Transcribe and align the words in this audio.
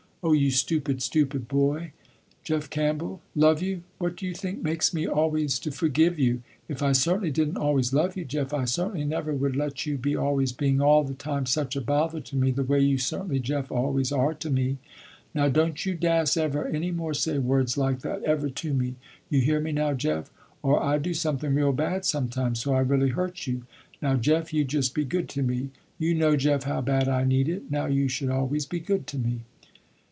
"Oh 0.23 0.33
you 0.33 0.51
stupid, 0.51 1.01
stupid 1.01 1.47
boy, 1.47 1.93
Jeff 2.43 2.69
Campbell. 2.69 3.21
Love 3.35 3.59
you, 3.59 3.81
what 3.97 4.15
do 4.15 4.27
you 4.27 4.35
think 4.35 4.61
makes 4.61 4.93
me 4.93 5.07
always 5.07 5.57
to 5.57 5.71
forgive 5.71 6.19
you. 6.19 6.43
If 6.67 6.83
I 6.83 6.91
certainly 6.91 7.31
didn't 7.31 7.57
always 7.57 7.91
love 7.91 8.15
you 8.15 8.23
Jeff, 8.23 8.53
I 8.53 8.65
certainly 8.65 9.03
never 9.03 9.33
would 9.33 9.55
let 9.55 9.87
you 9.87 9.97
be 9.97 10.15
always 10.15 10.51
being 10.51 10.79
all 10.79 11.03
the 11.03 11.15
time 11.15 11.47
such 11.47 11.75
a 11.75 11.81
bother 11.81 12.19
to 12.19 12.35
me 12.35 12.51
the 12.51 12.61
way 12.61 12.79
you 12.79 12.99
certainly 12.99 13.39
Jeff 13.39 13.71
always 13.71 14.11
are 14.11 14.35
to 14.35 14.51
me. 14.51 14.77
Now 15.33 15.49
don't 15.49 15.83
you 15.87 15.95
dass 15.95 16.37
ever 16.37 16.67
any 16.67 16.91
more 16.91 17.15
say 17.15 17.39
words 17.39 17.75
like 17.75 18.01
that 18.01 18.21
ever 18.21 18.47
to 18.51 18.75
me. 18.75 18.97
You 19.27 19.41
hear 19.41 19.59
me 19.59 19.71
now 19.71 19.93
Jeff, 19.95 20.29
or 20.61 20.83
I 20.83 20.99
do 20.99 21.15
something 21.15 21.55
real 21.55 21.73
bad 21.73 22.05
sometime, 22.05 22.53
so 22.53 22.75
I 22.75 22.81
really 22.81 23.09
hurt 23.09 23.47
you. 23.47 23.63
Now 24.03 24.17
Jeff 24.17 24.53
you 24.53 24.65
just 24.65 24.93
be 24.93 25.03
good 25.03 25.27
to 25.29 25.41
me. 25.41 25.71
You 25.97 26.13
know 26.13 26.35
Jeff 26.35 26.65
how 26.65 26.81
bad 26.81 27.07
I 27.09 27.23
need 27.23 27.49
it, 27.49 27.71
now 27.71 27.87
you 27.87 28.07
should 28.07 28.29
always 28.29 28.67
be 28.67 28.79
good 28.79 29.07
to 29.07 29.17
me!" 29.17 29.45